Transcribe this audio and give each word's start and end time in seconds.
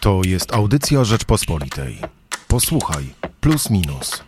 To 0.00 0.20
jest 0.26 0.54
audycja 0.54 1.04
Rzeczpospolitej. 1.04 1.98
Posłuchaj, 2.48 3.04
plus 3.40 3.70
minus. 3.70 4.24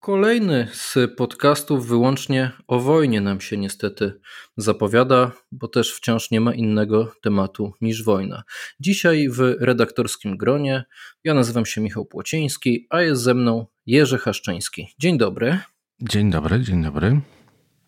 Kolejny 0.00 0.68
z 0.72 0.96
podcastów 1.16 1.86
wyłącznie 1.86 2.50
o 2.68 2.80
wojnie 2.80 3.20
nam 3.20 3.40
się 3.40 3.56
niestety 3.56 4.20
zapowiada, 4.56 5.32
bo 5.52 5.68
też 5.68 5.94
wciąż 5.94 6.30
nie 6.30 6.40
ma 6.40 6.54
innego 6.54 7.12
tematu 7.22 7.72
niż 7.80 8.04
wojna. 8.04 8.42
Dzisiaj 8.80 9.28
w 9.28 9.56
redaktorskim 9.60 10.36
gronie 10.36 10.84
ja 11.24 11.34
nazywam 11.34 11.66
się 11.66 11.80
Michał 11.80 12.04
Płociński, 12.04 12.86
a 12.90 13.02
jest 13.02 13.22
ze 13.22 13.34
mną 13.34 13.66
Jerzy 13.86 14.18
Haszczyński. 14.18 14.88
Dzień 14.98 15.18
dobry. 15.18 15.58
Dzień 16.02 16.30
dobry, 16.30 16.60
dzień 16.60 16.82
dobry. 16.82 17.20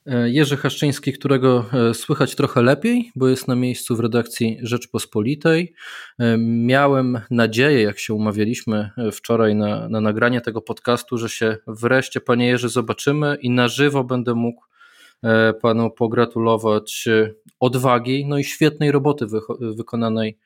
E, 0.06 0.30
Jerzy 0.30 0.56
Haszczyński, 0.56 1.12
którego 1.12 1.66
e, 1.72 1.94
słychać 1.94 2.34
trochę 2.34 2.62
lepiej, 2.62 3.10
bo 3.16 3.28
jest 3.28 3.48
na 3.48 3.54
miejscu 3.54 3.96
w 3.96 4.00
redakcji 4.00 4.58
Rzeczpospolitej. 4.62 5.74
E, 6.18 6.36
miałem 6.38 7.20
nadzieję, 7.30 7.82
jak 7.82 7.98
się 7.98 8.14
umawialiśmy 8.14 8.90
wczoraj 9.12 9.54
na, 9.54 9.88
na 9.88 10.00
nagranie 10.00 10.40
tego 10.40 10.60
podcastu, 10.60 11.18
że 11.18 11.28
się 11.28 11.56
wreszcie, 11.66 12.20
panie 12.20 12.46
Jerzy, 12.46 12.68
zobaczymy 12.68 13.36
i 13.40 13.50
na 13.50 13.68
żywo 13.68 14.04
będę 14.04 14.34
mógł 14.34 14.64
panu 15.62 15.90
pogratulować 15.90 17.08
odwagi, 17.60 18.26
no 18.26 18.38
i 18.38 18.44
świetnej 18.44 18.92
roboty 18.92 19.26
wykonanej 19.60 20.38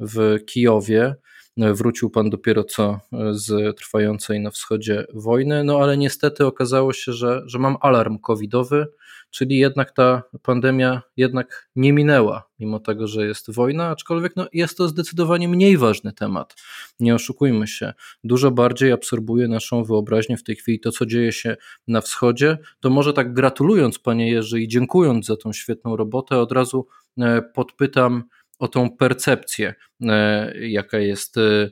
w 0.00 0.38
Kijowie. 0.46 1.14
Wrócił 1.56 2.10
pan 2.10 2.30
dopiero 2.30 2.64
co 2.64 3.00
z 3.30 3.76
trwającej 3.78 4.40
na 4.40 4.50
wschodzie 4.50 5.04
wojny, 5.14 5.64
no 5.64 5.78
ale 5.78 5.96
niestety 5.96 6.46
okazało 6.46 6.92
się, 6.92 7.12
że, 7.12 7.42
że 7.46 7.58
mam 7.58 7.76
alarm 7.80 8.18
covidowy 8.18 8.86
czyli 9.30 9.58
jednak 9.58 9.92
ta 9.92 10.22
pandemia 10.42 11.02
jednak 11.16 11.68
nie 11.76 11.92
minęła, 11.92 12.48
mimo 12.58 12.80
tego, 12.80 13.06
że 13.06 13.26
jest 13.26 13.50
wojna, 13.50 13.88
aczkolwiek 13.88 14.36
no, 14.36 14.46
jest 14.52 14.76
to 14.76 14.88
zdecydowanie 14.88 15.48
mniej 15.48 15.76
ważny 15.76 16.12
temat. 16.12 16.54
Nie 17.00 17.14
oszukujmy 17.14 17.66
się, 17.66 17.92
dużo 18.24 18.50
bardziej 18.50 18.92
absorbuje 18.92 19.48
naszą 19.48 19.84
wyobraźnię 19.84 20.36
w 20.36 20.42
tej 20.42 20.56
chwili 20.56 20.80
to, 20.80 20.92
co 20.92 21.06
dzieje 21.06 21.32
się 21.32 21.56
na 21.88 22.00
wschodzie. 22.00 22.58
To 22.80 22.90
może 22.90 23.12
tak 23.12 23.32
gratulując, 23.32 23.98
panie 23.98 24.30
Jerzy, 24.30 24.60
i 24.60 24.68
dziękując 24.68 25.26
za 25.26 25.36
tą 25.36 25.52
świetną 25.52 25.96
robotę, 25.96 26.38
od 26.38 26.52
razu 26.52 26.86
e, 27.18 27.42
podpytam 27.42 28.24
o 28.58 28.68
tą 28.68 28.90
percepcję, 28.90 29.74
e, 30.02 30.52
jaka 30.68 30.98
jest 30.98 31.36
e, 31.36 31.70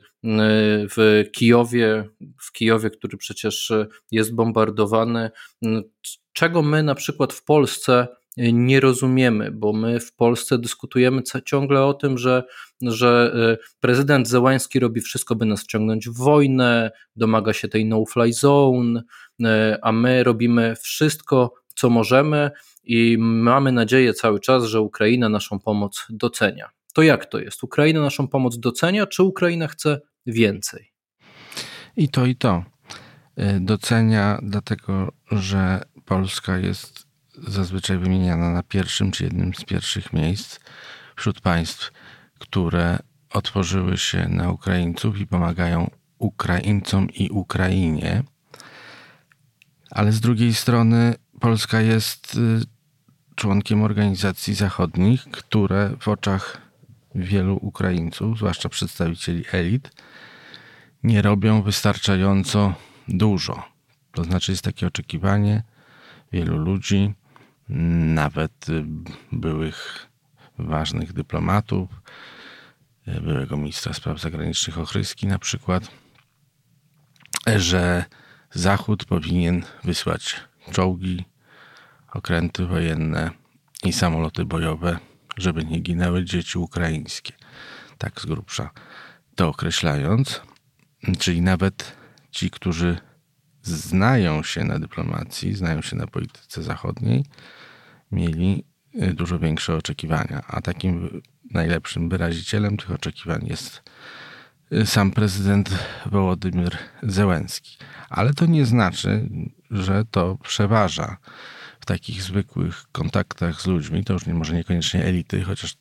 w 0.95 1.23
Kijowie, 1.33 2.09
w 2.41 2.51
Kijowie, 2.51 2.89
który 2.89 3.17
przecież 3.17 3.71
jest 4.11 4.35
bombardowany. 4.35 5.31
Czego 6.33 6.61
my 6.61 6.83
na 6.83 6.95
przykład 6.95 7.33
w 7.33 7.43
Polsce 7.43 8.07
nie 8.37 8.79
rozumiemy, 8.79 9.51
bo 9.51 9.73
my 9.73 9.99
w 9.99 10.15
Polsce 10.15 10.57
dyskutujemy 10.57 11.21
ciągle 11.45 11.83
o 11.83 11.93
tym, 11.93 12.17
że, 12.17 12.43
że 12.81 13.35
prezydent 13.79 14.27
Zełański 14.27 14.79
robi 14.79 15.01
wszystko, 15.01 15.35
by 15.35 15.45
nas 15.45 15.63
wciągnąć 15.63 16.09
w 16.09 16.17
wojnę, 16.17 16.91
domaga 17.15 17.53
się 17.53 17.67
tej 17.67 17.85
no-fly 17.85 18.33
zone, 18.33 19.03
a 19.81 19.91
my 19.91 20.23
robimy 20.23 20.75
wszystko, 20.81 21.53
co 21.75 21.89
możemy 21.89 22.51
i 22.85 23.17
mamy 23.19 23.71
nadzieję 23.71 24.13
cały 24.13 24.39
czas, 24.39 24.63
że 24.63 24.81
Ukraina 24.81 25.29
naszą 25.29 25.59
pomoc 25.59 26.05
docenia. 26.09 26.69
To 26.93 27.01
jak 27.01 27.25
to 27.25 27.39
jest? 27.39 27.63
Ukraina 27.63 28.01
naszą 28.01 28.27
pomoc 28.27 28.59
docenia, 28.59 29.07
czy 29.07 29.23
Ukraina 29.23 29.67
chce 29.67 30.01
więcej? 30.25 30.91
I 31.97 32.09
to, 32.09 32.25
i 32.25 32.35
to. 32.35 32.63
Docenia, 33.59 34.39
dlatego 34.43 35.11
że 35.31 35.81
Polska 36.05 36.57
jest 36.57 37.07
zazwyczaj 37.47 37.97
wymieniana 37.97 38.51
na 38.51 38.63
pierwszym 38.63 39.11
czy 39.11 39.23
jednym 39.23 39.53
z 39.53 39.63
pierwszych 39.63 40.13
miejsc 40.13 40.59
wśród 41.15 41.41
państw, 41.41 41.91
które 42.39 42.99
otworzyły 43.29 43.97
się 43.97 44.27
na 44.29 44.51
Ukraińców 44.51 45.19
i 45.19 45.27
pomagają 45.27 45.89
Ukraińcom 46.17 47.09
i 47.09 47.29
Ukrainie. 47.29 48.23
Ale 49.91 50.11
z 50.11 50.19
drugiej 50.19 50.53
strony 50.53 51.15
Polska 51.39 51.81
jest 51.81 52.35
y, 52.35 52.74
członkiem 53.35 53.83
organizacji 53.83 54.53
zachodnich, 54.53 55.23
które 55.31 55.91
w 55.99 56.07
oczach 56.07 56.61
wielu 57.15 57.59
Ukraińców, 57.61 58.37
zwłaszcza 58.37 58.69
przedstawicieli 58.69 59.43
elit, 59.51 59.91
nie 61.03 61.21
robią 61.21 61.61
wystarczająco 61.61 62.73
dużo. 63.07 63.63
To 64.11 64.23
znaczy 64.23 64.51
jest 64.51 64.63
takie 64.63 64.87
oczekiwanie, 64.87 65.63
wielu 66.31 66.57
ludzi, 66.57 67.13
nawet 67.69 68.65
byłych 69.31 70.07
ważnych 70.57 71.13
dyplomatów, 71.13 71.89
byłego 73.21 73.57
ministra 73.57 73.93
spraw 73.93 74.21
zagranicznych 74.21 74.79
Ochryski 74.79 75.27
na 75.27 75.39
przykład, 75.39 75.91
że 77.55 78.05
Zachód 78.51 79.05
powinien 79.05 79.63
wysłać 79.83 80.35
czołgi, 80.71 81.25
okręty 82.15 82.65
wojenne 82.65 83.31
i 83.83 83.93
samoloty 83.93 84.45
bojowe, 84.45 84.99
żeby 85.37 85.65
nie 85.65 85.79
ginęły 85.79 86.25
dzieci 86.25 86.57
ukraińskie. 86.57 87.33
Tak 87.97 88.21
z 88.21 88.25
grubsza 88.25 88.69
to 89.35 89.47
określając. 89.47 90.41
Czyli 91.19 91.41
nawet 91.41 91.95
ci, 92.31 92.51
którzy 92.51 92.97
znają 93.61 94.43
się 94.43 94.63
na 94.63 94.79
dyplomacji, 94.79 95.53
znają 95.53 95.81
się 95.81 95.95
na 95.95 96.07
polityce 96.07 96.63
zachodniej, 96.63 97.25
mieli 98.11 98.63
y, 99.03 99.13
dużo 99.13 99.39
większe 99.39 99.75
oczekiwania. 99.75 100.43
A 100.47 100.61
takim 100.61 101.21
najlepszym 101.51 102.09
wyrazicielem 102.09 102.77
tych 102.77 102.91
oczekiwań 102.91 103.45
jest 103.47 103.83
y, 104.73 104.85
sam 104.85 105.11
prezydent 105.11 105.69
Wołodymyr 106.05 106.77
Zełenski. 107.03 107.77
Ale 108.09 108.33
to 108.33 108.45
nie 108.45 108.65
znaczy, 108.65 109.29
że 109.71 110.05
to 110.11 110.37
przeważa 110.43 111.17
takich 111.85 112.23
zwykłych 112.23 112.85
kontaktach 112.91 113.61
z 113.61 113.65
ludźmi. 113.65 114.03
To 114.03 114.13
już 114.13 114.25
nie, 114.25 114.33
może 114.33 114.53
niekoniecznie 114.53 115.03
elity, 115.03 115.43
chociaż 115.43 115.77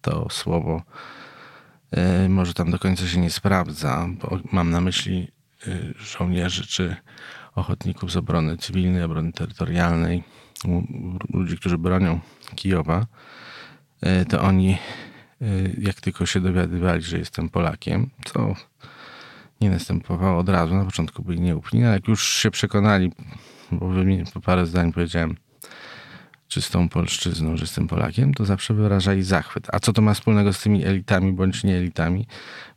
to 0.00 0.28
słowo 0.30 0.82
y, 2.24 2.28
może 2.28 2.54
tam 2.54 2.70
do 2.70 2.78
końca 2.78 3.08
się 3.08 3.20
nie 3.20 3.30
sprawdza, 3.30 4.08
bo 4.20 4.38
mam 4.52 4.70
na 4.70 4.80
myśli 4.80 5.28
Y, 5.68 5.94
żołnierzy 5.98 6.66
czy 6.66 6.96
ochotników 7.54 8.12
z 8.12 8.16
obrony 8.16 8.56
cywilnej, 8.56 9.02
obrony 9.02 9.32
terytorialnej, 9.32 10.24
ludzi, 11.32 11.56
którzy 11.56 11.78
bronią 11.78 12.20
Kijowa, 12.54 13.06
y, 14.06 14.24
to 14.24 14.40
oni, 14.40 14.78
jak 15.78 16.00
tylko 16.00 16.26
się 16.26 16.40
dowiadywali, 16.40 17.02
że 17.02 17.18
jestem 17.18 17.48
Polakiem, 17.48 18.10
co 18.24 18.54
nie 19.60 19.70
następowało 19.70 20.38
od 20.38 20.48
razu, 20.48 20.74
na 20.74 20.84
początku 20.84 21.22
byli 21.22 21.40
nieufni, 21.40 21.84
ale 21.84 21.94
jak 21.94 22.08
już 22.08 22.34
się 22.34 22.50
przekonali, 22.50 23.12
bo 23.72 23.90
po 24.34 24.40
parę 24.40 24.66
zdań 24.66 24.92
powiedziałem 24.92 25.36
czystą 26.48 26.88
polszczyzną, 26.88 27.56
że 27.56 27.62
jestem 27.62 27.88
Polakiem, 27.88 28.34
to 28.34 28.44
zawsze 28.44 28.74
wyrażali 28.74 29.22
zachwyt. 29.22 29.66
A 29.72 29.80
co 29.80 29.92
to 29.92 30.02
ma 30.02 30.14
wspólnego 30.14 30.52
z 30.52 30.62
tymi 30.62 30.84
elitami 30.84 31.32
bądź 31.32 31.64
nie 31.64 31.76
elitami? 31.76 32.26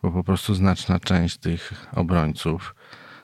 Bo 0.01 0.11
po 0.11 0.23
prostu 0.23 0.55
znaczna 0.55 0.99
część 0.99 1.37
tych 1.37 1.73
obrońców 1.95 2.75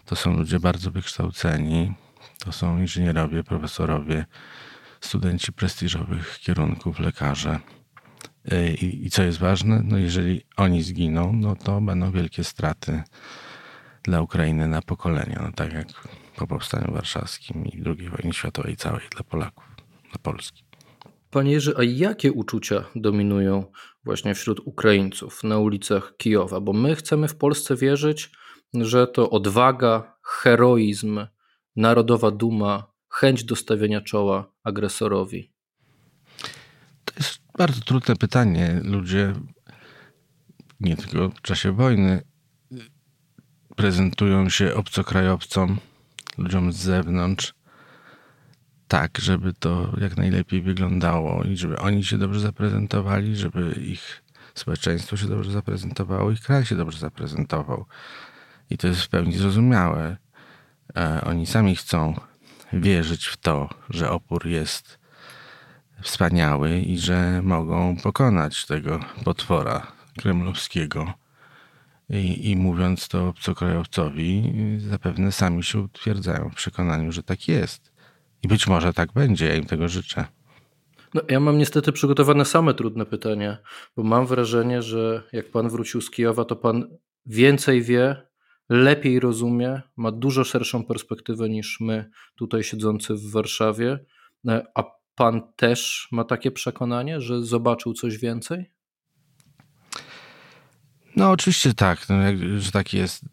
to 0.05 0.15
są 0.15 0.37
ludzie 0.37 0.59
bardzo 0.59 0.91
wykształceni, 0.91 1.93
to 2.39 2.51
są 2.51 2.79
inżynierowie, 2.79 3.43
profesorowie, 3.43 4.25
studenci 5.01 5.53
prestiżowych 5.53 6.39
kierunków, 6.39 6.99
lekarze. 6.99 7.59
I, 8.81 9.05
I, 9.05 9.09
co 9.09 9.23
jest 9.23 9.39
ważne, 9.39 9.81
no 9.83 9.97
jeżeli 9.97 10.41
oni 10.57 10.83
zginą, 10.83 11.33
no 11.33 11.55
to 11.55 11.81
będą 11.81 12.11
wielkie 12.11 12.43
straty 12.43 13.03
dla 14.03 14.21
Ukrainy 14.21 14.67
na 14.67 14.81
pokolenia. 14.81 15.39
No 15.43 15.51
tak 15.55 15.73
jak 15.73 15.87
po 16.35 16.47
powstaniu 16.47 16.93
warszawskim 16.93 17.65
i 17.65 17.83
II 17.85 18.09
wojnie 18.09 18.33
światowej 18.33 18.77
całej 18.77 19.01
dla 19.11 19.23
Polaków, 19.23 19.65
dla 20.09 20.19
Polski. 20.21 20.63
Panie 21.31 21.51
Jerzy, 21.51 21.73
a 21.77 21.83
jakie 21.83 22.31
uczucia 22.31 22.83
dominują 22.95 23.65
właśnie 24.03 24.35
wśród 24.35 24.59
Ukraińców 24.59 25.43
na 25.43 25.57
ulicach 25.57 26.13
Kijowa? 26.17 26.59
Bo 26.59 26.73
my 26.73 26.95
chcemy 26.95 27.27
w 27.27 27.35
Polsce 27.35 27.75
wierzyć, 27.75 28.31
że 28.73 29.07
to 29.07 29.29
odwaga, 29.29 30.17
heroizm, 30.23 31.25
narodowa 31.75 32.31
duma, 32.31 32.91
chęć 33.09 33.43
dostawienia 33.43 34.01
czoła 34.01 34.51
agresorowi? 34.63 35.53
To 37.05 37.13
jest 37.17 37.39
bardzo 37.57 37.81
trudne 37.81 38.15
pytanie. 38.15 38.81
Ludzie 38.83 39.33
nie 40.79 40.97
tylko 40.97 41.29
w 41.29 41.41
czasie 41.41 41.71
wojny 41.71 42.30
prezentują 43.81 44.49
się 44.49 44.75
obcokrajowcom, 44.75 45.79
ludziom 46.37 46.73
z 46.73 46.75
zewnątrz, 46.75 47.53
tak, 48.87 49.17
żeby 49.17 49.53
to 49.53 49.93
jak 50.01 50.17
najlepiej 50.17 50.61
wyglądało 50.61 51.43
i 51.43 51.57
żeby 51.57 51.79
oni 51.79 52.03
się 52.03 52.17
dobrze 52.17 52.39
zaprezentowali, 52.39 53.35
żeby 53.35 53.71
ich 53.71 54.23
społeczeństwo 54.53 55.17
się 55.17 55.27
dobrze 55.27 55.51
zaprezentowało, 55.51 56.31
ich 56.31 56.41
kraj 56.41 56.65
się 56.65 56.75
dobrze 56.75 56.99
zaprezentował. 56.99 57.85
I 58.69 58.77
to 58.77 58.87
jest 58.87 59.01
w 59.01 59.09
pełni 59.09 59.37
zrozumiałe. 59.37 60.17
E, 60.97 61.21
oni 61.25 61.45
sami 61.45 61.75
chcą 61.75 62.19
wierzyć 62.73 63.25
w 63.25 63.37
to, 63.37 63.69
że 63.89 64.11
opór 64.11 64.47
jest 64.47 64.99
wspaniały 66.01 66.79
i 66.79 66.99
że 66.99 67.41
mogą 67.43 67.97
pokonać 67.97 68.65
tego 68.65 68.99
potwora 69.23 69.87
kremlowskiego. 70.17 71.20
I, 72.11 72.49
I, 72.49 72.55
mówiąc 72.55 73.07
to 73.07 73.27
obcokrajowcowi, 73.27 74.53
zapewne 74.77 75.31
sami 75.31 75.63
się 75.63 75.79
utwierdzają 75.79 76.49
w 76.49 76.55
przekonaniu, 76.55 77.11
że 77.11 77.23
tak 77.23 77.47
jest. 77.47 77.91
I 78.43 78.47
być 78.47 78.67
może 78.67 78.93
tak 78.93 79.13
będzie, 79.13 79.45
ja 79.45 79.55
im 79.55 79.65
tego 79.65 79.87
życzę. 79.87 80.25
No, 81.13 81.21
ja 81.29 81.39
mam 81.39 81.57
niestety 81.57 81.91
przygotowane 81.91 82.45
same 82.45 82.73
trudne 82.73 83.05
pytania, 83.05 83.57
bo 83.95 84.03
mam 84.03 84.25
wrażenie, 84.25 84.81
że 84.81 85.23
jak 85.33 85.51
pan 85.51 85.69
wrócił 85.69 86.01
z 86.01 86.11
Kijowa, 86.11 86.45
to 86.45 86.55
pan 86.55 86.87
więcej 87.25 87.81
wie, 87.81 88.27
lepiej 88.69 89.19
rozumie, 89.19 89.81
ma 89.97 90.11
dużo 90.11 90.43
szerszą 90.43 90.85
perspektywę 90.85 91.49
niż 91.49 91.79
my 91.79 92.09
tutaj 92.35 92.63
siedzący 92.63 93.15
w 93.15 93.31
Warszawie. 93.31 93.99
E, 94.47 94.63
a 94.75 94.83
pan 95.15 95.41
też 95.55 96.07
ma 96.11 96.23
takie 96.23 96.51
przekonanie, 96.51 97.21
że 97.21 97.43
zobaczył 97.43 97.93
coś 97.93 98.17
więcej? 98.17 98.71
No 101.15 101.31
oczywiście 101.31 101.73
tak, 101.73 102.09
no, 102.09 102.15
jak, 102.15 102.37
że 102.57 102.71
taki 102.71 102.97
jest 102.97 103.25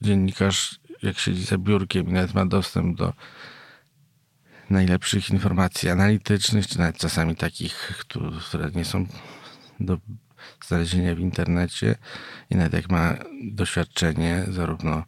dziennikarz, 0.00 0.80
jak 1.02 1.18
siedzi 1.18 1.44
za 1.44 1.58
biurkiem 1.58 2.08
i 2.08 2.12
nawet 2.12 2.34
ma 2.34 2.46
dostęp 2.46 2.96
do 2.96 3.12
najlepszych 4.70 5.30
informacji 5.30 5.88
analitycznych, 5.90 6.66
czy 6.66 6.78
nawet 6.78 6.98
czasami 6.98 7.36
takich, 7.36 8.04
które 8.48 8.70
nie 8.74 8.84
są 8.84 9.06
do 9.80 9.98
znalezienia 10.66 11.14
w 11.14 11.18
internecie 11.18 11.94
i 12.50 12.56
nawet 12.56 12.72
jak 12.72 12.90
ma 12.90 13.14
doświadczenie 13.42 14.44
zarówno 14.48 15.04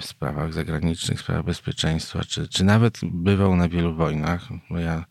w 0.00 0.04
sprawach 0.04 0.52
zagranicznych, 0.52 1.20
sprawach 1.20 1.44
bezpieczeństwa, 1.44 2.24
czy, 2.24 2.48
czy 2.48 2.64
nawet 2.64 2.98
bywał 3.02 3.56
na 3.56 3.68
wielu 3.68 3.94
wojnach, 3.94 4.48
bo 4.70 4.78
ja 4.78 5.04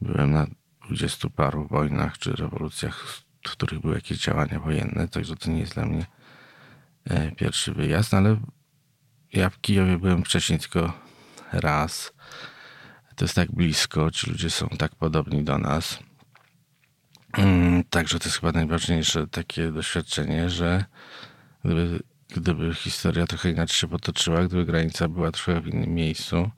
byłem 0.00 0.30
na 0.30 0.46
dwudziestu 0.84 1.30
paru 1.30 1.66
wojnach 1.66 2.18
czy 2.18 2.32
rewolucjach, 2.32 3.22
w 3.44 3.50
których 3.50 3.80
były 3.80 3.94
jakieś 3.94 4.18
działania 4.18 4.60
wojenne, 4.60 5.08
także 5.08 5.36
to 5.36 5.50
nie 5.50 5.60
jest 5.60 5.74
dla 5.74 5.86
mnie 5.86 6.06
e, 7.04 7.32
pierwszy 7.32 7.72
wyjazd, 7.74 8.14
ale 8.14 8.36
ja 9.32 9.50
w 9.50 9.60
Kijowie 9.60 9.98
byłem 9.98 10.24
wcześniej 10.24 10.58
tylko 10.58 10.92
raz 11.52 12.12
to 13.20 13.24
jest 13.24 13.34
tak 13.34 13.52
blisko, 13.52 14.10
ci 14.10 14.30
ludzie 14.30 14.50
są 14.50 14.68
tak 14.68 14.94
podobni 14.94 15.44
do 15.44 15.58
nas. 15.58 15.98
Mm, 17.32 17.84
także 17.84 18.18
to 18.18 18.24
jest 18.24 18.40
chyba 18.40 18.52
najważniejsze 18.52 19.26
takie 19.26 19.72
doświadczenie, 19.72 20.50
że 20.50 20.84
gdyby, 21.64 22.00
gdyby 22.28 22.74
historia 22.74 23.26
trochę 23.26 23.50
inaczej 23.50 23.74
się 23.76 23.88
potoczyła, 23.88 24.44
gdyby 24.44 24.64
granica 24.64 25.08
była 25.08 25.30
trochę 25.32 25.60
w 25.60 25.66
innym 25.66 25.94
miejscu, 25.94 26.50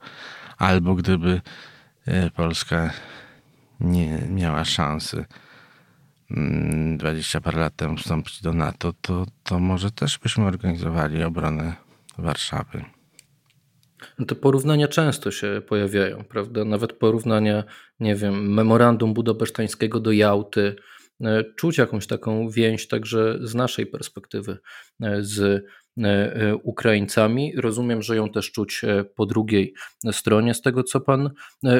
albo 0.58 0.94
gdyby 0.94 1.40
e, 2.06 2.30
Polska 2.30 2.90
nie 3.80 4.18
miała 4.28 4.64
szansy 4.64 5.24
20 6.96 7.38
mm, 7.38 7.42
parę 7.42 7.60
lat 7.60 7.76
temu 7.76 7.96
wstąpić 7.96 8.42
do 8.42 8.52
NATO, 8.52 8.92
to, 9.00 9.26
to 9.42 9.58
może 9.58 9.90
też 9.90 10.18
byśmy 10.18 10.44
organizowali 10.44 11.22
obronę 11.24 11.76
Warszawy. 12.18 12.84
No 14.18 14.26
te 14.26 14.34
porównania 14.34 14.88
często 14.88 15.30
się 15.30 15.62
pojawiają, 15.68 16.24
prawda? 16.24 16.64
Nawet 16.64 16.92
porównania, 16.92 17.64
nie 18.00 18.14
wiem, 18.14 18.54
memorandum 18.54 19.14
budapesztańskiego 19.14 20.00
do 20.00 20.12
Jałty. 20.12 20.76
E, 21.20 21.44
czuć 21.56 21.78
jakąś 21.78 22.06
taką 22.06 22.48
więź 22.48 22.88
także 22.88 23.38
z 23.42 23.54
naszej 23.54 23.86
perspektywy 23.86 24.58
e, 25.02 25.22
z 25.22 25.64
Ukraińcami. 26.62 27.52
Rozumiem, 27.56 28.02
że 28.02 28.16
ją 28.16 28.30
też 28.30 28.52
czuć 28.52 28.82
po 29.14 29.26
drugiej 29.26 29.74
stronie 30.12 30.54
z 30.54 30.62
tego, 30.62 30.82
co 30.82 31.00
Pan 31.00 31.30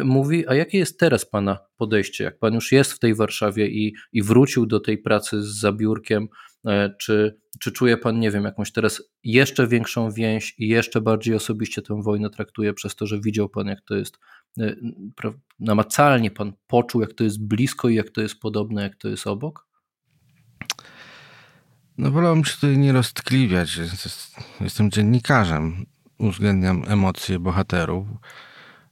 mówi. 0.05 0.49
A 0.49 0.55
jakie 0.55 0.79
jest 0.79 0.99
teraz 0.99 1.31
Pana 1.31 1.59
podejście? 1.77 2.25
Jak 2.25 2.39
Pan 2.39 2.55
już 2.55 2.73
jest 2.73 2.93
w 2.93 2.99
tej 2.99 3.15
Warszawie 3.15 3.69
i, 3.69 3.95
i 4.13 4.23
wrócił 4.23 4.67
do 4.67 4.81
tej 4.81 4.99
pracy 4.99 5.43
z 5.43 5.61
zabiórkiem, 5.61 6.29
E, 6.67 6.95
czy, 6.99 7.39
czy 7.61 7.73
czuje 7.73 7.97
Pan, 7.97 8.21
nie 8.21 8.31
wiem, 8.31 8.45
jakąś 8.45 8.73
teraz 8.73 9.03
jeszcze 9.25 9.67
większą 9.67 10.11
więź 10.11 10.55
i 10.59 10.69
jeszcze 10.69 11.01
bardziej 11.01 11.35
osobiście 11.35 11.83
tę 11.83 12.03
wojnę 12.03 12.31
traktuje 12.31 12.75
przez 12.75 12.97
to, 12.97 13.07
że 13.07 13.21
widział 13.21 13.49
Pan, 13.49 13.67
jak 13.67 13.81
to 13.81 13.95
jest 13.95 14.19
e, 14.61 14.77
namacalnie 15.61 16.31
Pan 16.31 16.53
poczuł, 16.67 17.01
jak 17.01 17.13
to 17.13 17.25
jest 17.25 17.47
blisko 17.47 17.89
i 17.89 17.95
jak 17.95 18.11
to 18.11 18.21
jest 18.21 18.41
podobne, 18.41 18.83
jak 18.83 18.97
to 18.97 19.09
jest 19.09 19.27
obok? 19.27 19.67
No 21.99 22.11
wolałbym 22.11 22.45
się 22.45 22.55
tutaj 22.55 22.79
nie 22.79 22.93
roztkliwiać. 22.93 23.81
Jestem 24.61 24.91
dziennikarzem. 24.91 25.87
Uwzględniam 26.19 26.85
emocje 26.89 27.39
bohaterów, 27.39 28.07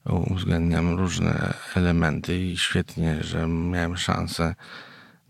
uwzględniam 0.05 0.97
różne 0.97 1.55
elementy 1.75 2.39
i 2.39 2.59
świetnie, 2.59 3.23
że 3.23 3.47
miałem 3.47 3.97
szansę 3.97 4.55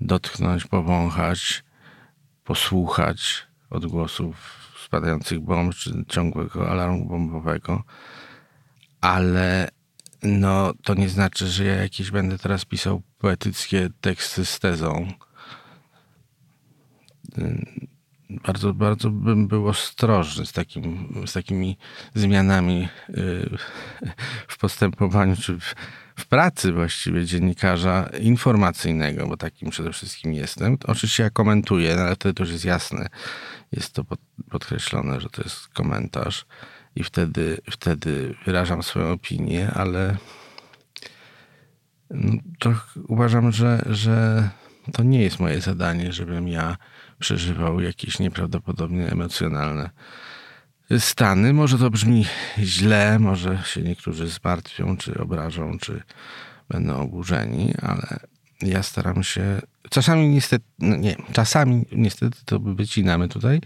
dotknąć, 0.00 0.64
powąchać 0.64 1.64
posłuchać 2.44 3.46
odgłosów 3.70 4.37
spadających 4.84 5.40
bomb 5.40 5.75
czy 5.75 6.05
ciągłego 6.08 6.70
alarmu 6.70 7.05
bombowego, 7.05 7.82
ale 9.00 9.69
no, 10.23 10.73
to 10.82 10.94
nie 10.94 11.08
znaczy, 11.08 11.46
że 11.46 11.64
ja 11.64 11.75
jakieś 11.75 12.11
będę 12.11 12.38
teraz 12.38 12.64
pisał 12.64 13.02
poetyckie 13.19 13.88
teksty 14.00 14.44
z 14.44 14.58
tezą. 14.58 15.12
Bardzo, 18.30 18.74
bardzo 18.74 19.10
bym 19.10 19.48
był 19.48 19.68
ostrożny 19.68 20.46
z, 20.46 20.52
takim, 20.52 21.14
z 21.26 21.32
takimi 21.32 21.76
zmianami 22.14 22.88
y, 23.08 23.58
w 24.48 24.58
postępowaniu 24.58 25.36
czy 25.36 25.58
w, 25.60 25.74
w 26.16 26.26
pracy 26.26 26.72
właściwie 26.72 27.24
dziennikarza 27.24 28.10
informacyjnego, 28.20 29.26
bo 29.26 29.36
takim 29.36 29.70
przede 29.70 29.92
wszystkim 29.92 30.34
jestem. 30.34 30.76
Oczywiście 30.86 31.22
ja 31.22 31.30
komentuję, 31.30 31.96
no 31.96 32.02
ale 32.02 32.16
to 32.16 32.28
już 32.38 32.50
jest 32.50 32.64
jasne. 32.64 33.06
Jest 33.72 33.92
to 33.92 34.04
podkreślone, 34.50 35.20
że 35.20 35.28
to 35.28 35.42
jest 35.42 35.68
komentarz 35.68 36.46
i 36.96 37.04
wtedy, 37.04 37.58
wtedy 37.70 38.34
wyrażam 38.46 38.82
swoją 38.82 39.12
opinię, 39.12 39.70
ale 39.74 40.16
no, 42.10 42.74
uważam, 43.08 43.52
że, 43.52 43.84
że 43.90 44.48
to 44.92 45.02
nie 45.02 45.22
jest 45.22 45.40
moje 45.40 45.60
zadanie, 45.60 46.12
żebym 46.12 46.48
ja 46.48 46.76
przeżywał 47.20 47.81
jakieś 47.81 48.19
nieprawdopodobnie 48.19 49.06
emocjonalne 49.11 49.90
stany. 50.99 51.52
Może 51.52 51.78
to 51.78 51.90
brzmi 51.90 52.26
źle, 52.58 53.19
może 53.19 53.62
się 53.64 53.82
niektórzy 53.82 54.28
zmartwią, 54.28 54.96
czy 54.96 55.19
obrażą, 55.19 55.78
czy 55.78 56.02
będą 56.69 57.00
oburzeni, 57.00 57.75
ale 57.82 58.19
ja 58.62 58.82
staram 58.82 59.22
się. 59.22 59.62
Czasami 59.90 60.28
niestety, 60.28 60.64
no 60.78 60.97
nie, 60.97 61.16
czasami 61.33 61.85
niestety 61.92 62.38
to 62.44 62.61
wycinamy 62.61 63.28
tutaj. 63.28 63.61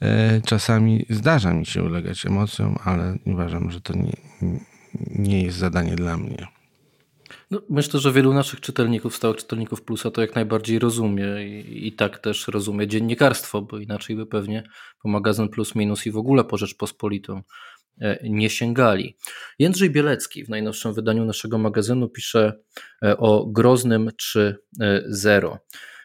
E, 0.00 0.40
czasami 0.40 1.06
zdarza 1.10 1.52
mi 1.52 1.66
się 1.66 1.82
ulegać 1.82 2.26
emocjom, 2.26 2.76
ale 2.84 3.16
uważam, 3.26 3.70
że 3.70 3.80
to 3.80 3.92
nie, 3.92 4.16
nie 5.06 5.42
jest 5.42 5.58
zadanie 5.58 5.96
dla 5.96 6.16
mnie. 6.16 6.55
No, 7.50 7.62
myślę, 7.70 8.00
że 8.00 8.12
wielu 8.12 8.34
naszych 8.34 8.60
czytelników, 8.60 9.16
stałych 9.16 9.36
czytelników 9.36 9.82
Plusa 9.82 10.10
to 10.10 10.20
jak 10.20 10.34
najbardziej 10.34 10.78
rozumie 10.78 11.26
i, 11.46 11.86
i, 11.86 11.92
tak 11.92 12.18
też 12.18 12.48
rozumie 12.48 12.86
dziennikarstwo, 12.86 13.62
bo 13.62 13.78
inaczej 13.78 14.16
by 14.16 14.26
pewnie 14.26 14.62
po 15.02 15.08
magazyn 15.08 15.48
Plus 15.48 15.74
Minus 15.74 16.06
i 16.06 16.10
w 16.10 16.16
ogóle 16.16 16.44
po 16.44 16.56
Rzeczpospolitą 16.56 17.42
e, 18.00 18.18
nie 18.28 18.50
sięgali. 18.50 19.16
Jędrzej 19.58 19.90
Bielecki 19.90 20.44
w 20.44 20.48
najnowszym 20.48 20.94
wydaniu 20.94 21.24
naszego 21.24 21.58
magazynu 21.58 22.08
pisze 22.08 22.52
e, 23.02 23.16
o 23.16 23.46
groznym 23.46 24.10
3.0. 24.36 25.56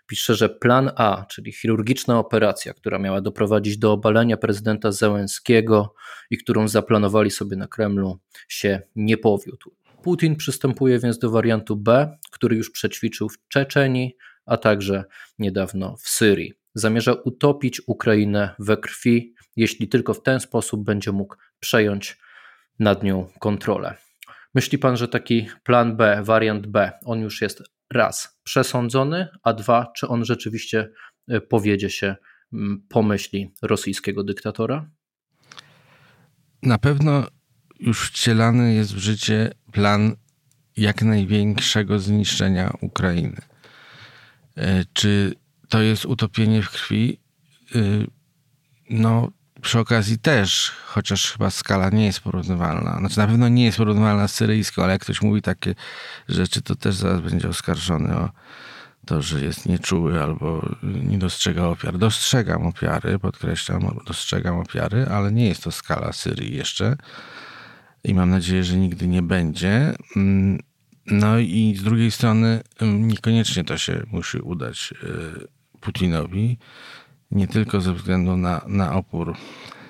Pisze, 0.08 0.36
że 0.36 0.50
plan 0.50 0.92
A, 0.96 1.26
czyli 1.30 1.54
chirurgiczna 1.54 2.20
operacja, 2.20 2.74
która 2.74 3.00
miała 3.00 3.22
doprowadzić 3.22 3.78
do 3.78 3.92
obalenia 3.92 4.38
prezydenta 4.38 4.92
Zełenskiego 4.92 5.94
i 6.30 6.38
którą 6.38 6.68
zaplanowali 6.68 7.32
sobie 7.32 7.58
na 7.58 7.68
Kremlu, 7.68 8.20
się 8.48 8.82
nie 8.96 9.18
powiódł. 9.18 9.81
Putin 10.04 10.36
przystępuje 10.36 11.00
więc 11.00 11.20
do 11.20 11.32
wariantu 11.32 11.78
B, 11.78 12.18
który 12.32 12.56
już 12.56 12.72
przećwiczył 12.72 13.30
w 13.30 13.48
Czeczenii, 13.48 14.16
a 14.46 14.58
także 14.58 15.04
niedawno 15.40 15.96
w 15.98 16.08
Syrii. 16.08 16.54
Zamierza 16.76 17.14
utopić 17.14 17.82
Ukrainę 17.88 18.56
we 18.60 18.78
krwi, 18.78 19.34
jeśli 19.56 19.88
tylko 19.88 20.14
w 20.14 20.24
ten 20.24 20.40
sposób 20.40 20.84
będzie 20.84 21.12
mógł 21.12 21.36
przejąć 21.60 22.18
nad 22.80 23.04
nią 23.04 23.28
kontrolę. 23.40 23.96
Myśli 24.54 24.78
pan, 24.78 24.98
że 24.98 25.08
taki 25.08 25.48
plan 25.64 25.98
B, 25.98 26.22
wariant 26.24 26.68
B, 26.68 26.92
on 27.06 27.22
już 27.22 27.42
jest 27.42 27.64
raz 27.94 28.40
przesądzony, 28.44 29.28
a 29.44 29.54
dwa, 29.54 29.92
czy 29.96 30.08
on 30.08 30.26
rzeczywiście 30.26 30.92
e, 31.28 31.42
powiedzie 31.42 31.90
się 31.90 32.16
pomyśli 32.90 33.54
rosyjskiego 33.62 34.24
dyktatora? 34.24 34.90
Na 36.64 36.78
pewno 36.78 37.28
już 37.82 38.10
wcielany 38.10 38.74
jest 38.74 38.96
w 38.96 38.98
życie 38.98 39.52
plan 39.72 40.16
jak 40.78 41.02
największego 41.02 42.00
zniszczenia 42.00 42.74
Ukrainy. 42.82 43.42
E, 44.58 44.86
czy 44.94 45.36
to 45.70 45.82
jest 45.82 46.06
utopienie 46.06 46.62
w 46.64 46.70
krwi? 46.70 47.20
E, 47.76 47.80
no, 48.90 49.32
przy 49.62 49.80
okazji 49.80 50.20
też, 50.20 50.72
chociaż 50.86 51.32
chyba 51.32 51.50
skala 51.50 51.90
nie 51.90 52.06
jest 52.06 52.20
porównywalna, 52.20 52.98
znaczy 53.00 53.18
na 53.18 53.28
pewno 53.28 53.50
nie 53.50 53.66
jest 53.66 53.78
porównywalna 53.78 54.28
z 54.28 54.34
syryjską, 54.34 54.84
ale 54.84 54.94
jak 54.94 55.02
ktoś 55.02 55.22
mówi 55.22 55.42
takie 55.42 55.76
rzeczy, 56.28 56.62
to 56.62 56.76
też 56.76 56.96
zaraz 56.96 57.22
będzie 57.22 57.50
oskarżony 57.50 58.18
o 58.18 58.30
to, 59.06 59.22
że 59.22 59.42
jest 59.42 59.66
nieczuły 59.66 60.24
albo 60.24 60.70
nie 60.84 61.18
dostrzega 61.18 61.68
ofiar. 61.68 61.98
Dostrzegam 61.98 62.68
ofiary, 62.68 63.20
podkreślam, 63.20 64.00
dostrzegam 64.08 64.60
ofiary, 64.60 65.08
ale 65.12 65.32
nie 65.32 65.48
jest 65.48 65.64
to 65.64 65.72
skala 65.72 66.14
Syrii 66.14 66.58
jeszcze 66.58 66.96
i 68.04 68.14
mam 68.14 68.30
nadzieję, 68.30 68.64
że 68.64 68.78
nigdy 68.78 69.08
nie 69.08 69.22
będzie. 69.22 69.94
Mm, 70.16 70.60
no 71.06 71.40
i 71.40 71.76
z 71.80 71.84
drugiej 71.84 72.12
strony 72.12 72.62
mm, 72.80 73.08
niekoniecznie 73.08 73.64
to 73.64 73.78
się 73.78 74.04
musi 74.12 74.38
udać 74.38 74.94
y, 75.04 75.48
Putinowi, 75.80 76.58
nie 77.32 77.48
tylko 77.48 77.82
ze 77.82 77.94
względu 77.94 78.38
na, 78.38 78.62
na 78.68 78.94
opór 78.94 79.36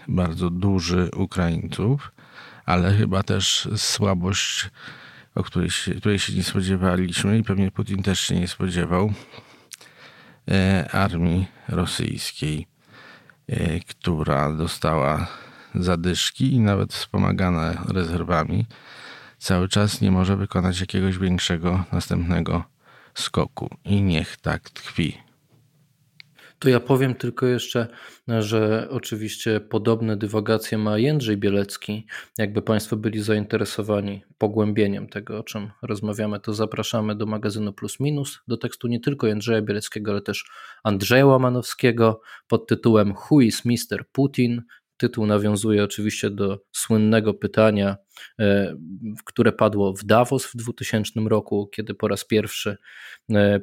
bardzo 0.08 0.50
duży 0.50 1.10
Ukraińców, 1.16 2.12
ale 2.66 2.94
chyba 2.94 3.24
też 3.24 3.70
słabość 3.76 4.70
o 5.36 5.44
której 5.44 5.70
się, 5.70 5.96
której 5.96 6.20
się 6.20 6.34
nie 6.34 6.44
spodziewaliśmy 6.44 7.38
i 7.38 7.44
pewnie 7.44 7.72
Putin 7.72 8.04
też 8.04 8.20
się 8.20 8.40
nie 8.40 8.48
spodziewał, 8.48 9.14
e, 10.52 10.90
armii 10.92 11.48
rosyjskiej, 11.68 12.68
e, 13.48 13.80
która 13.80 14.54
dostała 14.54 15.28
zadyszki 15.76 16.54
i 16.54 16.60
nawet 16.60 16.94
wspomagana 16.94 17.84
rezerwami, 17.88 18.66
cały 19.38 19.68
czas 19.70 20.02
nie 20.02 20.12
może 20.12 20.38
wykonać 20.38 20.82
jakiegoś 20.82 21.18
większego 21.18 21.84
następnego 21.92 22.64
skoku. 23.14 23.70
I 23.86 24.02
niech 24.02 24.38
tak 24.38 24.70
tkwi. 24.70 25.18
To 26.62 26.70
ja 26.70 26.80
powiem 26.80 27.16
tylko 27.16 27.46
jeszcze, 27.46 27.88
że 28.28 28.88
oczywiście 28.90 29.60
podobne 29.60 30.18
dywagacje 30.18 30.78
ma 30.78 30.98
Jędrzej 30.98 31.38
Bielecki. 31.38 32.08
Jakby 32.38 32.62
Państwo 32.62 32.98
byli 32.98 33.22
zainteresowani 33.22 34.24
pogłębieniem 34.38 35.08
tego, 35.08 35.40
o 35.40 35.44
czym 35.44 35.72
rozmawiamy, 35.82 36.40
to 36.40 36.54
zapraszamy 36.54 37.16
do 37.16 37.26
magazynu 37.26 37.74
Plus 37.74 38.00
Minus, 38.00 38.40
do 38.48 38.58
tekstu 38.58 38.88
nie 38.88 39.00
tylko 39.00 39.28
Jędrzeja 39.28 39.62
Bieleckiego, 39.62 40.12
ale 40.12 40.22
też 40.22 40.46
Andrzeja 40.84 41.26
Łamanowskiego 41.26 42.22
pod 42.48 42.68
tytułem 42.68 43.14
Who 43.14 43.42
is 43.42 43.66
Mr. 43.66 44.06
Putin? 44.12 44.62
Tytuł 45.02 45.26
nawiązuje 45.26 45.84
oczywiście 45.84 46.30
do 46.30 46.60
słynnego 46.72 47.34
pytania, 47.34 47.98
e, 48.40 48.76
które 49.26 49.52
padło 49.52 49.94
w 49.94 50.04
Davos 50.04 50.46
w 50.46 50.56
2000 50.56 51.20
roku, 51.20 51.68
kiedy 51.68 51.94
po 51.94 52.08
raz 52.08 52.26
pierwszy 52.26 52.78
e, 53.32 53.62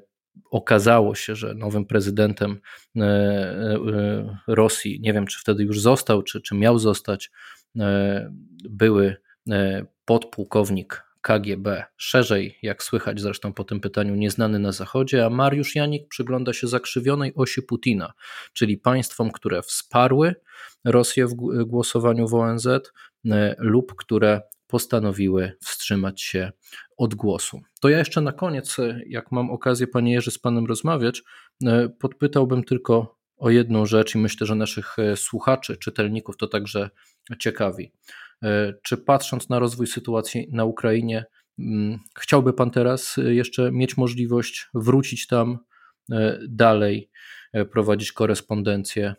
okazało 0.51 1.15
się, 1.15 1.37
że 1.37 1.55
nowym 1.55 1.87
prezydentem 1.87 2.61
e, 2.97 4.39
Rosji, 4.47 5.01
nie 5.01 5.13
wiem 5.13 5.27
czy 5.27 5.41
wtedy 5.41 5.65
już 5.65 5.81
został, 5.81 6.23
czy, 6.23 6.41
czy 6.41 6.55
miał 6.55 6.79
zostać, 6.79 7.31
były 8.71 9.17
podpułkownik 10.05 11.08
KGB, 11.29 11.85
szerzej, 11.97 12.59
jak 12.63 12.83
słychać 12.83 13.21
zresztą 13.21 13.53
po 13.53 13.65
tym 13.65 13.81
pytaniu, 13.81 14.15
nieznany 14.15 14.59
na 14.59 14.73
Zachodzie, 14.73 15.27
a 15.27 15.31
Mariusz 15.31 15.75
Janik 15.75 16.09
przygląda 16.09 16.53
się 16.53 16.67
zakrzywionej 16.67 17.33
osi 17.35 17.63
Putina, 17.63 18.13
czyli 18.53 18.79
państwom, 18.79 19.31
które 19.31 19.63
wsparły 19.63 20.35
Rosję 20.85 21.27
w 21.27 21.35
głosowaniu 21.65 22.29
w 22.29 22.35
ONZ 22.35 22.69
lub 23.59 23.95
które 23.95 24.43
postanowiły 24.67 25.53
wstrzymać 25.61 26.23
się 26.23 26.53
od 26.97 27.15
głosu. 27.15 27.61
To 27.81 27.89
ja 27.89 27.99
jeszcze 27.99 28.21
na 28.21 28.33
koniec, 28.33 28.77
jak 29.07 29.33
mam 29.33 29.51
okazję, 29.51 29.87
panie 29.87 30.13
Jerzy, 30.13 30.31
z 30.31 30.39
panem 30.39 30.67
rozmawiać, 30.67 31.23
e, 31.65 31.89
podpytałbym 31.89 32.65
tylko 32.65 33.19
o 33.37 33.51
jedną 33.51 33.87
rzecz 33.87 34.15
i 34.15 34.19
myślę, 34.19 34.47
że 34.47 34.55
naszych 34.55 34.99
e, 34.99 35.17
słuchaczy, 35.17 35.77
czytelników 35.77 36.37
to 36.37 36.47
także 36.47 36.91
ciekawi. 37.39 37.93
E, 38.45 38.75
czy 38.83 38.97
patrząc 38.97 39.49
na 39.49 39.59
rozwój 39.59 39.87
sytuacji 39.87 40.49
na 40.53 40.65
Ukrainie, 40.65 41.25
mm, 41.59 41.99
chciałby 42.21 42.53
pan 42.53 42.71
teraz 42.71 43.17
jeszcze 43.17 43.73
mieć 43.73 43.97
możliwość 43.97 44.69
wrócić 44.75 45.27
tam 45.27 45.59
dalej, 46.49 47.11
prowadzić 47.73 48.13
korespondencję 48.13 49.15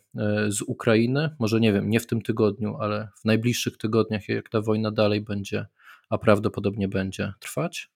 z 0.47 0.61
Ukrainy? 0.61 1.35
Może 1.39 1.59
nie 1.59 1.73
wiem, 1.73 1.89
nie 1.89 1.99
w 1.99 2.07
tym 2.07 2.21
tygodniu, 2.21 2.77
ale 2.79 3.07
w 3.21 3.25
najbliższych 3.25 3.77
tygodniach, 3.77 4.29
jak 4.29 4.49
ta 4.49 4.61
wojna 4.61 4.91
dalej 4.91 5.21
będzie 5.21 5.65
a 6.09 6.17
prawdopodobnie 6.17 6.87
będzie 6.87 7.33
trwać? 7.39 7.89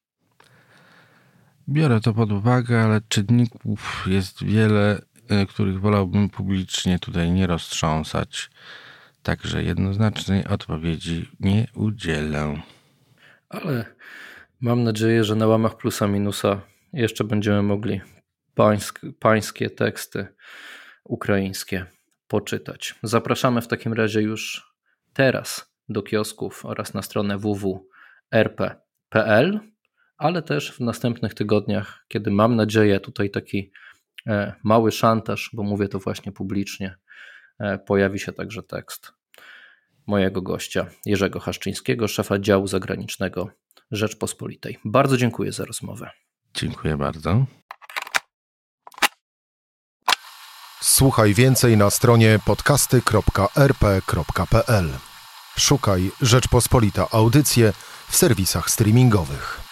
Biorę 1.70 2.02
to 2.02 2.14
pod 2.14 2.32
uwagę, 2.32 2.82
ale 2.82 3.02
czynników 3.08 4.06
jest 4.08 4.44
wiele, 4.44 5.02
e, 5.30 5.46
których 5.46 5.80
wolałbym 5.80 6.30
publicznie 6.30 7.00
tutaj 7.00 7.32
nie 7.32 7.48
roztrząsać. 7.48 8.50
Także 9.24 9.64
jednoznacznej 9.64 10.48
odpowiedzi 10.48 11.30
nie 11.40 11.68
udzielę. 11.76 12.62
Ale 13.50 13.86
mam 14.62 14.84
nadzieję, 14.84 15.24
że 15.24 15.36
na 15.36 15.48
łamach 15.48 15.78
plusa 15.78 16.08
minusa 16.08 16.62
jeszcze 16.94 17.24
będziemy 17.24 17.64
mogli 17.64 18.02
pańsk, 18.56 19.02
pańskie 19.20 19.70
teksty 19.70 20.28
ukraińskie 21.04 21.86
poczytać. 22.28 22.96
Zapraszamy 23.04 23.62
w 23.62 23.68
takim 23.68 23.94
razie 23.94 24.22
już 24.22 24.74
teraz 25.14 25.76
do 25.90 26.02
kiosków 26.02 26.66
oraz 26.66 26.94
na 26.94 27.02
stronę 27.02 27.38
www 27.38 27.94
rp.pl, 28.34 29.60
ale 30.18 30.42
też 30.42 30.72
w 30.72 30.80
następnych 30.80 31.34
tygodniach, 31.34 32.06
kiedy 32.08 32.32
mam 32.32 32.56
nadzieję, 32.56 33.00
tutaj 33.00 33.30
taki 33.30 33.72
e, 34.28 34.54
mały 34.64 34.92
szantaż, 34.92 35.50
bo 35.54 35.64
mówię 35.64 35.88
to 35.88 36.00
właśnie 36.00 36.32
publicznie, 36.32 36.96
pojawi 37.86 38.20
się 38.20 38.32
także 38.32 38.64
tekst 38.64 39.14
mojego 40.08 40.42
gościa 40.42 40.86
Jerzego 41.06 41.40
Haszczyńskiego, 41.40 42.08
szefa 42.08 42.40
działu 42.40 42.68
zagranicznego 42.68 43.50
Rzeczpospolitej. 43.92 44.80
Bardzo 44.86 45.18
dziękuję 45.18 45.52
za 45.52 45.66
rozmowę. 45.66 46.10
Dziękuję 46.54 46.98
bardzo. 46.98 47.46
Słuchaj 50.82 51.34
więcej 51.34 51.78
na 51.78 51.90
stronie 51.90 52.40
podcasty.rp.pl. 52.46 54.90
Szukaj 55.58 56.12
Rzeczpospolita 56.22 57.08
Audycje 57.12 57.74
w 58.10 58.16
serwisach 58.16 58.70
streamingowych. 58.70 59.63